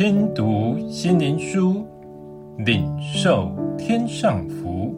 [0.00, 1.86] 听读心灵书，
[2.64, 4.94] 领受天上福。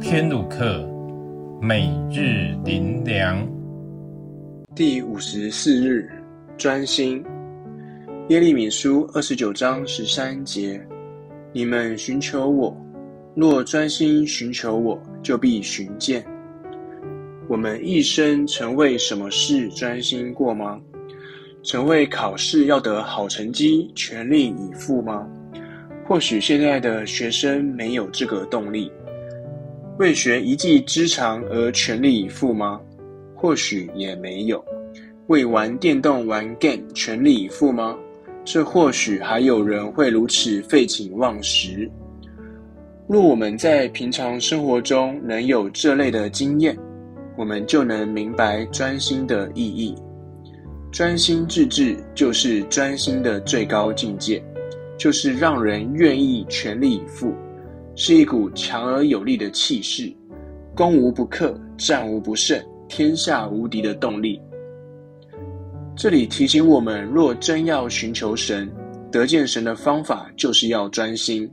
[0.00, 0.88] 天路客，
[1.60, 3.46] 每日灵粮。
[4.74, 6.10] 第五十四日，
[6.56, 7.22] 专心。
[8.30, 10.80] 耶利米书二十九章十三节：
[11.52, 12.74] 你们寻求我，
[13.34, 16.24] 若专心寻求我，就必寻见。
[17.50, 20.80] 我们一生曾为什么事专心过吗？
[21.62, 25.26] 曾为考试要得好成绩全力以赴吗？
[26.06, 28.90] 或许现在的学生没有这个动力。
[29.98, 32.80] 为学一技之长而全力以赴吗？
[33.34, 34.64] 或许也没有。
[35.26, 37.96] 为玩电动玩 game 全力以赴吗？
[38.42, 41.88] 这或许还有人会如此废寝忘食。
[43.06, 46.76] 若我们在平常生活中能有这类的经验，
[47.36, 49.94] 我们就能明白专心的意义。
[50.92, 54.42] 专心致志就是专心的最高境界，
[54.98, 57.32] 就是让人愿意全力以赴，
[57.94, 60.12] 是一股强而有力的气势，
[60.74, 64.40] 攻无不克，战无不胜，天下无敌的动力。
[65.94, 68.68] 这里提醒我们，若真要寻求神，
[69.12, 71.48] 得见神的方法，就是要专心，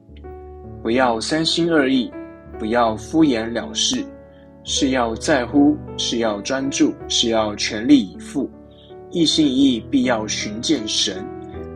[0.81, 2.11] 不要三心二意，
[2.57, 4.03] 不要敷衍了事。
[4.63, 8.49] 是要在乎，是要专注，是要全力以赴，
[9.11, 11.25] 一心一意，必要寻见神。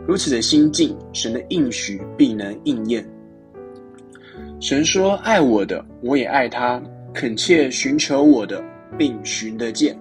[0.08, 3.08] 如此的心境，神的应许必能应验。
[4.60, 6.82] 神说：“爱我的，我也爱他；
[7.14, 8.64] 恳切寻求我的，
[8.98, 9.98] 并寻得见。”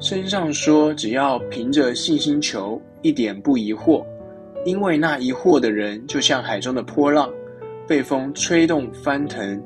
[0.00, 4.04] 圣上说：“只要凭着信心求，一点不疑惑，
[4.64, 7.30] 因为那疑惑的人，就像海中的波浪，
[7.86, 9.62] 被风吹动翻腾。”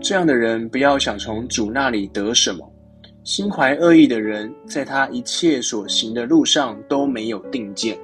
[0.00, 2.72] 这样的人不要想从主那里得什么。
[3.30, 7.96] 心怀恶意的人，在他一切所行的路上都没有定见，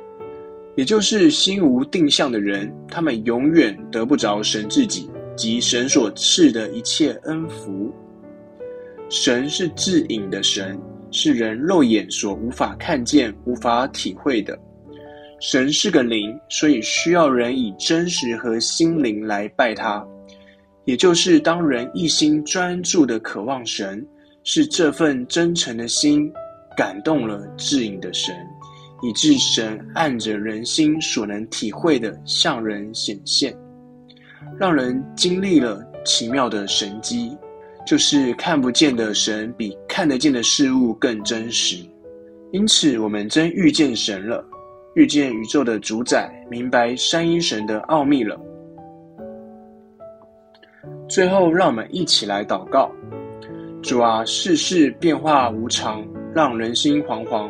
[0.76, 7.92] 也就是心无定向的人，他们永远得不着神自己及神所赐的一切恩福。
[9.08, 14.56] 神是至隐的神，是人肉眼所无法看见、无法体会的。
[15.40, 20.06] 神是个灵，所以需要人以真实和心灵来拜他。
[20.84, 24.06] 也就是当人一心专注的渴望神，
[24.48, 26.32] 是这份真诚的心
[26.76, 28.32] 感动了至隐的神，
[29.02, 33.52] 以致神按着人心所能体会的向人显现，
[34.56, 37.36] 让人经历了奇妙的神迹，
[37.84, 41.84] 就是看不见的神比看得见的事物更真实。
[42.52, 44.44] 因此，我们真遇见神了，
[44.94, 48.40] 遇见宇宙的主宰，明白三一神的奥秘了。
[51.08, 52.92] 最后，让我们一起来祷告：
[53.86, 56.04] 主啊，世事变化无常，
[56.34, 57.48] 让人心惶惶。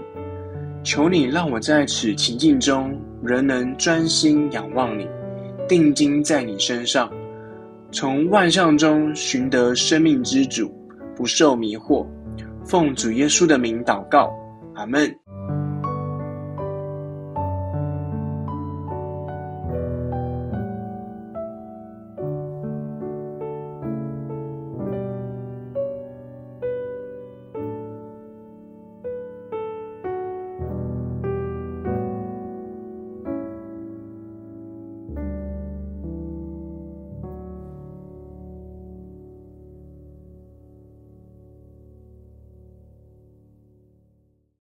[0.84, 5.08] 求你让我在此情境中，仍能专心仰望你，
[5.66, 7.10] 定睛在你身上，
[7.90, 10.70] 从万象中寻得生命之主，
[11.16, 12.06] 不受迷惑。
[12.66, 14.30] 奉主耶稣的名祷告，
[14.74, 15.10] 阿门。